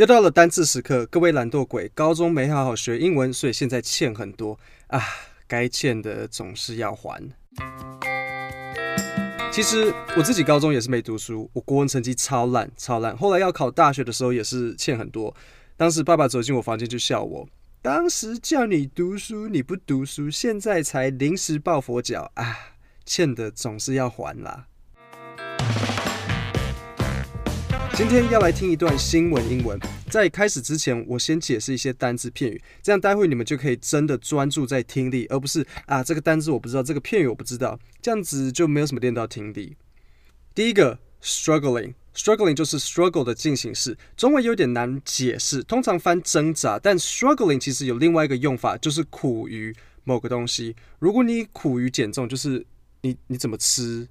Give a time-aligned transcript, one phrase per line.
[0.00, 4.98] 又到了单字时刻，各位懒惰鬼，高中没好好学英文，所以现在欠很多啊，
[5.46, 7.22] 该欠的总是要还。
[9.52, 15.36] 其实我自己高中也是没读书，我国文成绩超烂超烂，后来要考大学的时候也是欠很多。
[15.76, 17.46] 当时爸爸走进我房间就笑我，
[17.82, 22.56] 当时叫你读书你不读书，现在才临时抱佛脚啊，
[23.04, 24.68] 欠的总是要还啦。
[28.00, 29.78] 今天要来听一段新闻英文。
[30.08, 39.76] 在开始之前，我先解释一些单字片语，这样待会你们就可以真的专注在听力，而不是啊这个单字我不知道，这个片语我不知道，这样子就没有什么练到听力。
[40.54, 50.74] 第一个，struggling，struggling 就是 struggle 的进行式，中文有点难解释，通常翻挣扎，但 struggling 其实有另外一个用法，就是苦于某个东西。
[51.00, 52.64] 如果你苦于减重，就是
[53.02, 54.08] 你你怎么吃？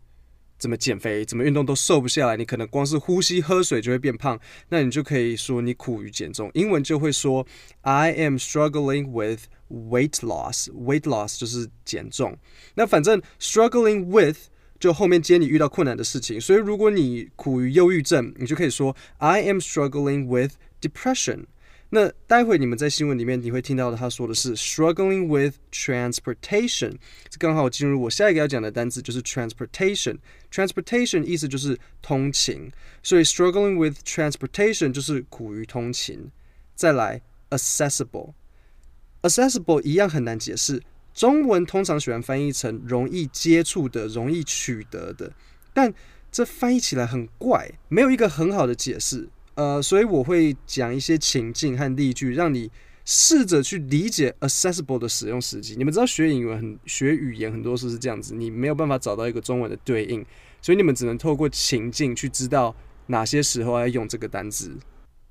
[0.60, 6.52] 怎么减肥，怎么运动都瘦不下来，你可能光是呼吸、喝水就会变胖，那你就可以说你苦于减重。
[6.54, 7.48] 英文就会说
[7.82, 10.70] I am struggling with weight loss。
[10.72, 12.38] weight loss 就是减重。
[12.76, 14.38] 那反正 struggling with
[14.80, 21.46] 就后面接你遇到困难的事情，所以如果你苦于忧郁症，你就可以说 I am struggling with depression。
[21.92, 26.94] 那待会你们在新闻里面你会听到的，他说的是 struggling with transportation，
[27.30, 30.20] 这刚好进入我下一个要讲的单词，就是 transportation。
[30.52, 36.30] transportation 意思就是通勤，所以 struggling with transportation 就是苦于通勤。
[36.76, 45.34] 再来 accessible，accessible 一样很难解释，中文通常喜欢翻译成容易接触的、容易取得的，
[45.74, 45.92] 但
[46.32, 49.28] 这翻译起来很怪，没有一个很好的解释。
[49.60, 52.72] 呃，所以我会讲一些情境和例句，让你
[53.04, 55.76] 试着去理解 accessible 的使用时机。
[55.76, 60.26] 你们知道学英文很学语言很多时是这样子，你没有办法找到一个中文的对应，
[60.62, 62.74] 所以你们只能透过情境去知道
[63.08, 64.72] 哪些时候要用这个单字。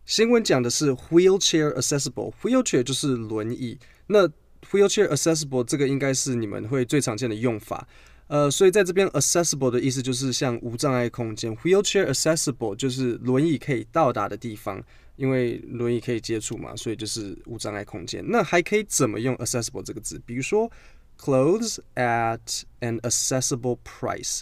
[0.05, 4.29] 新闻讲的是 wheelchair accessible，wheelchair 就是轮椅，那
[4.71, 7.89] wheelchair accessible 这个应该是你们会最常见的用法。
[8.29, 14.83] 呃，所以在这边，accessible 的意思就是像无障碍空间，wheelchair accessible 就是轮椅可以到达的地方，
[15.17, 18.23] 因为轮椅可以接触嘛，所以就是无障碍空间。
[18.29, 20.21] 那还可以怎么用 accessible 这个字？
[20.27, 20.71] 比如说
[21.19, 24.41] ，clothes at an accessible price，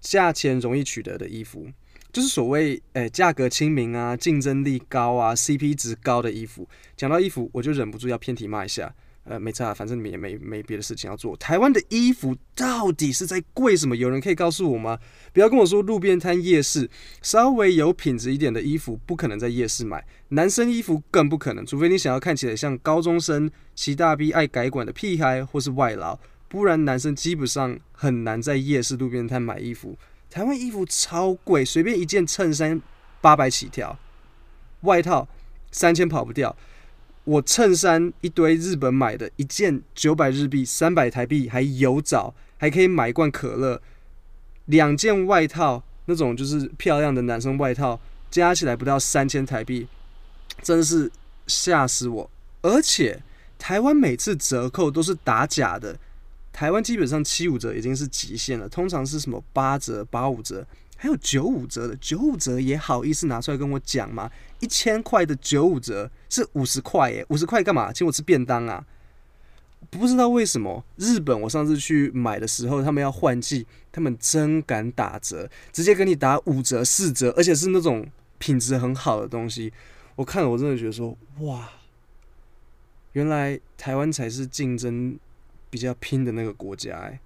[0.00, 1.66] 价钱容易取得的衣服，
[2.10, 6.66] 就是所谓诶价格亲民啊，竞争力高啊，CP 值高的衣服。
[6.96, 8.94] 讲到衣服，我就忍不住要偏题骂一下。
[9.30, 11.36] 呃，没差，反正你们也没没别的事情要做。
[11.36, 13.94] 台湾的衣服到底是在贵什么？
[13.94, 14.98] 有人可以告诉我吗？
[15.32, 16.90] 不要跟我说路边摊、夜市，
[17.22, 29.96] 稍微有品质一点的衣服不可能在夜市买，男生衣服更不可能，除非你想要看起来像高中生、骑大 B、爱改管的屁孩或是外劳，不然男生基本上很难在夜市、路边摊买衣服。
[30.28, 32.82] 台湾衣服超贵，随便一件衬衫
[33.20, 33.96] 八百起跳，
[34.80, 35.28] 外套
[35.70, 36.56] 三千跑不掉。
[37.30, 43.80] 我衬衫一堆日本买的，一件九百日币，三百台币，还有找，还可以买一罐可乐。
[44.64, 48.00] 两件外套，那种就是漂亮的男生外套，
[48.32, 49.86] 加起来不到三千台币，
[50.60, 51.08] 真的是
[51.46, 52.28] 吓死我。
[52.62, 53.22] 而且
[53.60, 55.96] 台湾每次折扣都是打假的，
[56.52, 60.66] 台湾基本上七五折已经是极限了，通常是什么八折、八五折。
[61.02, 64.30] 还有九五折的，九五折也好意思拿出来跟我讲吗？
[64.58, 67.90] 一千块的九五折是五十块耶，五十块干嘛？
[67.90, 68.84] 请我吃便当啊？
[69.88, 78.06] 不知道为什么日本我上次去买的时候，他们要换季，他们真敢打折，直接给你打五折、四折，而且是那种
[78.36, 79.72] 品质很好的东西。
[80.16, 81.66] 我看了，我真的觉得说，哇，
[83.12, 85.18] 原来台湾才是竞争
[85.70, 87.18] 比较拼的那个国家哎。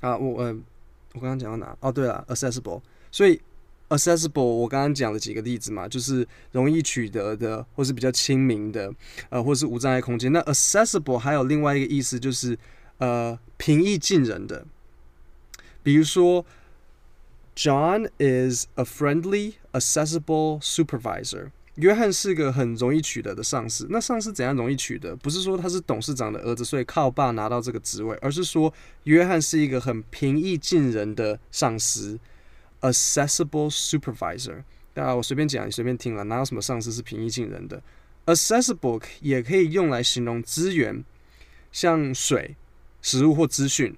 [0.00, 0.56] 啊，我嗯。
[0.56, 0.62] 呃
[1.14, 1.76] 我刚刚讲到哪？
[1.80, 2.80] 哦，对了，accessible。
[3.10, 3.40] 所以
[3.88, 8.92] ，accessible，我刚刚讲了几个例子嘛，就是容易取得的，或是比较亲民的，
[9.28, 10.32] 呃，或是无障碍空间。
[10.32, 12.58] 那 accessible 还有另外一个意思，就是
[12.98, 14.64] 呃，平易近人的。
[15.82, 16.46] 比如说
[17.54, 21.50] ，John is a friendly, accessible supervisor。
[21.76, 23.86] 约翰是个很容易取得的上司。
[23.88, 25.16] 那上司怎样容易取得？
[25.16, 28.72] 不是说他是董事长的儿子，所以靠爸拿到这个职位，而是说
[29.04, 32.18] 约翰是一个很平易近人的上司
[32.82, 34.62] ，accessible supervisor。
[34.92, 37.82] 当然，我随便讲，你随便听了，哪有什么上司是平易近人的
[38.26, 41.02] ？accessible 也可以用来形容资源，
[41.72, 42.54] 像水、
[43.00, 43.96] 食物或资讯。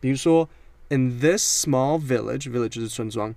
[0.00, 0.48] 比如说
[0.88, 3.32] ，in this small village，village 就是村庄。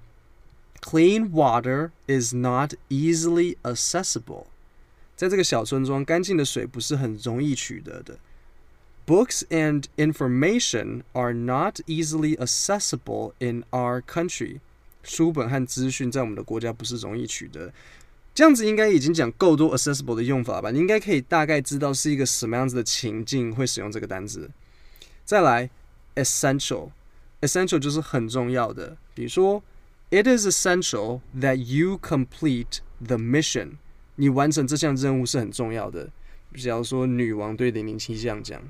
[0.84, 4.46] Clean water is not easily accessible。
[5.14, 8.18] 在这个小村庄，干净的水不是很容易取得的。
[9.06, 14.60] Books and information are not easily accessible in our country。
[15.02, 17.72] 书本和资讯在我们的国家不是容易取得。
[18.32, 20.70] 这样子应该已经讲够多 accessible 的用法吧？
[20.70, 24.48] 你应该可以大概知道是一个什么样子的情境会使用这个单字。
[25.24, 25.68] 再来，
[26.14, 28.96] essential，essential 就是很重要的。
[29.14, 29.62] 比如说
[30.09, 33.77] ，It is essential that you complete the mission。
[34.15, 36.11] 你完成这项任务是很重要的。
[36.51, 38.61] 比如说女王对零零七这样讲。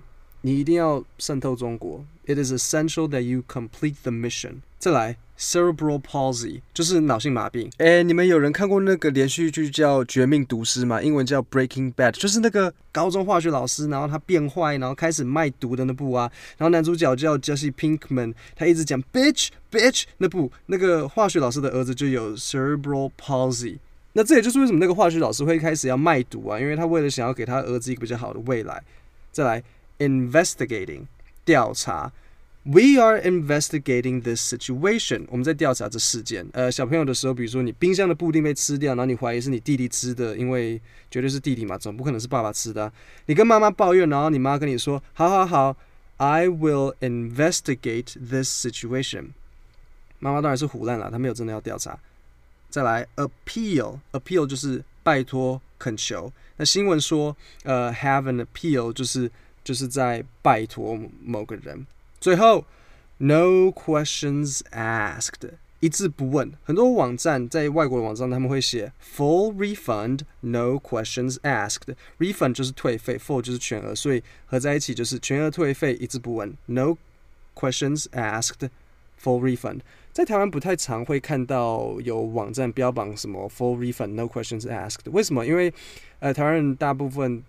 [0.45, 2.05] 你一定要渗透中国。
[2.27, 4.61] It is essential that you complete the mission。
[4.79, 7.69] 再来，cerebral palsy 就是脑性麻痹。
[7.77, 11.01] 诶，你们有人看过那个连续剧叫《绝命毒师》吗？
[11.01, 16.31] 英文叫《Breaking Bad》，就是那个高中化学老师，然后他变坏，然后开始卖毒的那部啊。
[16.57, 23.77] 然后男主角叫 Jesse Pinkman，他一直讲 bitch bitch 那部那个化学老师的儿子就有 cerebral palsy。
[24.13, 28.83] 那这也就是为什么那个化学老师会开始要卖毒啊，因为他为了想要给他儿子一个比较好的未来。
[29.31, 29.63] 再来。
[29.97, 31.05] Investigating
[31.45, 32.11] 调查
[32.63, 35.25] ，We are investigating this situation。
[35.29, 36.47] 我们在调查这事件。
[36.51, 40.81] 呃，小朋友的时候，比如说你冰箱的布丁被吃掉，然后你怀疑是你弟弟吃的，因为
[41.11, 42.91] 绝对是弟弟嘛，总不可能是爸爸吃的。
[43.27, 45.77] 你跟妈妈抱怨，然后你妈跟你说：“好好好
[46.17, 49.27] ，I will investigate this situation。”
[50.17, 51.99] 妈妈当然是唬烂了，她没有真的要调查。
[52.71, 56.33] 再来，appeal，appeal 就是拜托、恳求。
[56.57, 59.31] 那新闻说，呃，have an appeal 就是。
[59.65, 61.85] 就是在拜托某个人。
[62.21, 62.63] 最后
[63.17, 66.51] ，no questions asked，一字不问。
[66.63, 71.93] 很多网站在外国的网站，他们会写 full refund，no questions asked。
[72.19, 76.95] refund 就是退费，full 就是全额，所以合在一起就是全额退费，一字不问，no
[77.53, 79.79] questions asked，full refund。
[80.13, 85.09] 在台湾不太常会看到有网站标榜什么 full refund，no questions asked。
[85.11, 85.45] 为什么？
[85.45, 85.73] 因为
[86.19, 87.43] 呃，台湾人大部分。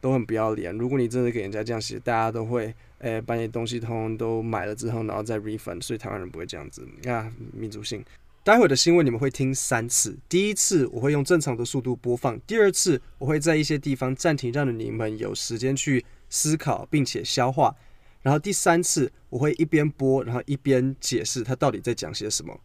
[0.00, 0.76] 都很不要脸。
[0.76, 5.82] 如果你真的给人家这样写，大家都会，诶、把你东西通通都买了之后，然后再 refund。
[5.82, 8.04] 所以台湾人不会这样子啊，民族性。
[8.44, 17.74] 待会的新闻你们会听三次，第一次我会用正常的速度播放，第二次我会在一些地方暂停，让你们有时间去思考并且消化。
[18.22, 22.56] 然后第三次我会一边播，然后一边解释它到底在讲些什么。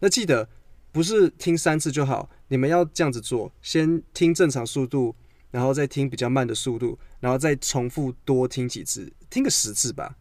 [0.00, 0.46] 那记得
[0.92, 5.14] 不是听三次就好，你们要这样子做，先听正常速度。
[5.51, 10.15] 然后再听比较慢的速度，然后再重复多听几次，听个十次吧。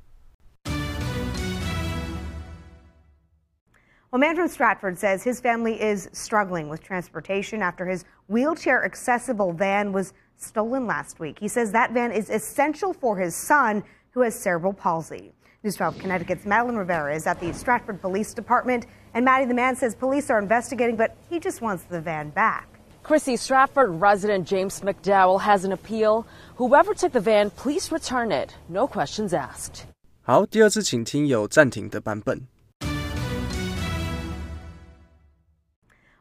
[4.11, 9.53] Well, man from Stratford says his family is struggling with transportation after his wheelchair accessible
[9.53, 11.41] van was stolen last week.
[11.41, 15.33] He says that van is essential for his son, who has cerebral palsy.
[15.65, 18.87] News 12 Connecticut's Madeline Rivera is at the Stratford Police Department.
[19.15, 22.69] And Maddie, the man says police are investigating, but he just wants the van back.
[23.09, 26.27] Chrissy Stratford resident James McDowell has an appeal.
[26.57, 28.55] Whoever took the van, please return it.
[28.69, 29.87] No questions asked.
[30.23, 32.47] 好，第二次请听有暂停的版本。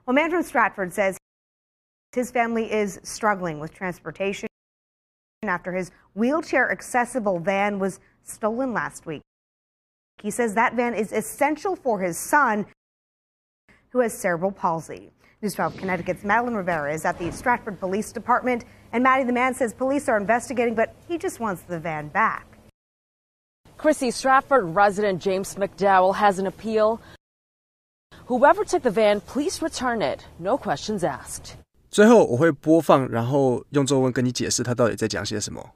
[0.05, 1.15] Well, man from Stratford says
[2.13, 4.47] his family is struggling with transportation
[5.43, 9.21] after his wheelchair accessible van was stolen last week.
[10.21, 12.65] He says that van is essential for his son,
[13.91, 15.11] who has cerebral palsy.
[15.41, 18.63] News 12 Connecticut's Madeline Rivera is at the Stratford Police Department.
[18.91, 22.45] And Maddie, the man says police are investigating, but he just wants the van back.
[23.77, 27.01] Chrissy Stratford resident James McDowell has an appeal.
[28.27, 30.25] Whoever took the van, please return it.
[30.39, 31.57] No questions asked.
[31.89, 35.71] 最后我会播放，然后用中文跟你解释他到底在讲些什么。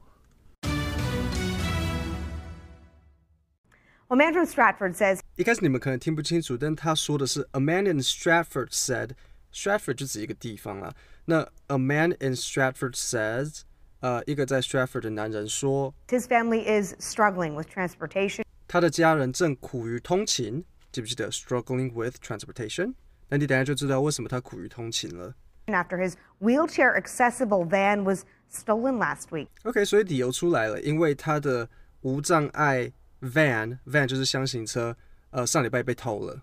[4.07, 5.19] Well, man from Stratford says.
[5.35, 9.11] 一开始你们可能听不清楚，但他说的是 A man in Stratford said.
[9.53, 10.93] Stratford 就指一个地方了。
[11.25, 13.61] 那 A man in Stratford says，
[13.99, 18.43] 呃，一个在 Stratford 的男人说，His family is struggling with transportation。
[18.67, 22.93] 他的家人正苦于通勤，记不记得 struggling with transportation？
[23.29, 25.33] 那你等下就知道为什么他苦于通勤了。
[25.67, 31.67] After his wheelchair accessible van was stolen last week。OK，所以理由出来了，因为他的
[32.01, 34.95] 无障碍 van，van 就是厢型车，
[35.31, 36.41] 呃，上礼拜被偷了。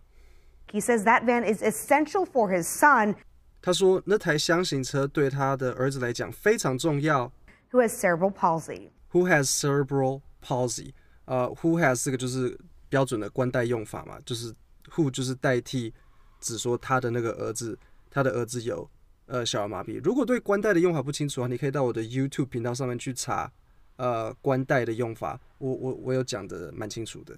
[0.71, 3.15] He says that van is essential for his son.
[3.61, 7.31] 他说那台箱型车对他的儿子来讲非常重要。
[7.71, 8.91] Who has cerebral palsy?
[9.11, 10.93] Who has cerebral palsy?
[11.25, 12.57] 呃、uh,，Who has 这个就是
[12.88, 14.53] 标准的关代用法嘛，就是
[14.91, 15.93] Who 就是代替
[16.39, 17.77] 只说他的那个儿子，
[18.09, 18.89] 他的儿子有
[19.25, 19.99] 呃小儿麻痹。
[20.03, 23.51] 如果对关代的用法不清楚啊，你可以到我的 YouTube 频道上面去查
[23.97, 27.38] 呃关代的用法，我我我有讲的蛮清楚的。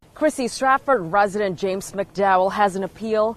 [0.14, 3.36] Chrissy Stratford resident James McDowell has an appeal.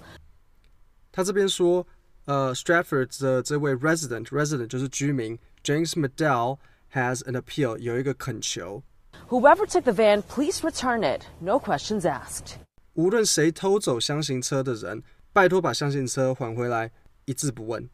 [1.12, 1.86] 他这边说，
[2.24, 6.58] 呃，Stratford 的这位 resident，resident 就是居民，James McDowell
[6.94, 8.82] has an appeal，有一个恳求。
[9.28, 11.24] Whoever took the van, please return it.
[11.40, 12.54] No questions asked.
[12.94, 16.90] 无论谁偷走箱型车的人，拜托把箱型车还回来，
[17.26, 17.88] 一字不问。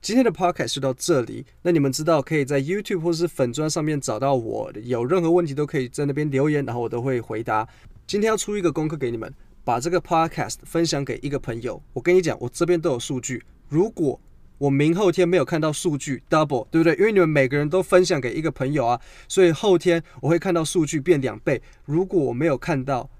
[0.00, 1.44] 今天的 podcast 就到这里。
[1.62, 7.66] 那你们知道可以在 YouTube 或是粉砖上面找到我，有任何问题都可以在那边留言，然后我都会回答。
[8.06, 9.32] 今天要出一个功课给你们，
[9.64, 11.82] 把这个 podcast 分享给一个朋友。
[11.92, 13.42] 我跟你讲，我这边都有数据。
[13.68, 14.18] 如果
[14.56, 16.94] 我明后天没有看到数据 double，对不对？
[16.94, 21.60] 因为你们每个人都分享给一个朋友啊，所以后天我会看到数据变两倍。
[21.84, 23.10] 如果我没有看到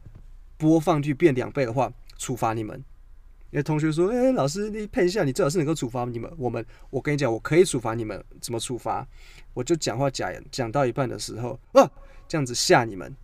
[0.56, 2.82] 播放率变两倍的话，处罚你们。
[3.50, 6.31] 有同学说：“哎、老师，你配一下，你最好是能够处罚你们。
[6.37, 8.23] 我们，我跟你讲，我可以处罚你们。
[8.40, 9.07] 怎么处罚？
[9.55, 11.90] 我就讲话讲讲到一半的时候，啊，
[12.28, 13.17] 这样子吓你们。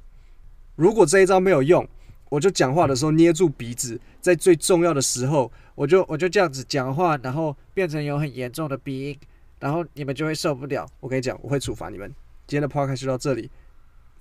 [0.76, 1.87] 如果这一招没有用，
[2.31, 9.19] 我就讲话的时候捏住鼻子，在最重要的时候，我就我就这样子讲话，然后变成有很严重的鼻音，
[9.61, 10.88] 然后你们就会受不了。
[11.00, 12.09] 我跟你讲，我会处罚你们。
[12.47, 13.50] 今天的 podcast 就到这里，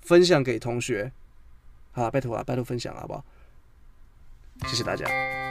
[0.02, 1.10] 分享给同学，
[1.92, 3.24] 好，拜托啊，拜托分享好不好？
[4.68, 5.43] 谢谢大家。